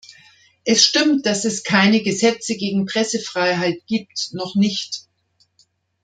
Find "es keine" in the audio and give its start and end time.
1.45-2.01